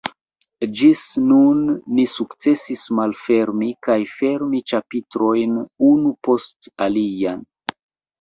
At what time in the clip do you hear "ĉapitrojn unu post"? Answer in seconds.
4.71-6.71